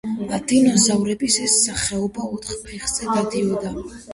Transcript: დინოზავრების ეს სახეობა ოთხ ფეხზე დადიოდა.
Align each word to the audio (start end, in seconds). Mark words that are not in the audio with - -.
დინოზავრების 0.51 1.37
ეს 1.49 1.59
სახეობა 1.67 2.27
ოთხ 2.39 2.59
ფეხზე 2.65 3.11
დადიოდა. 3.15 3.79